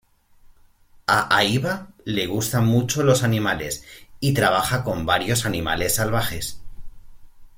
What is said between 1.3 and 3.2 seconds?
Aiba le gustan mucho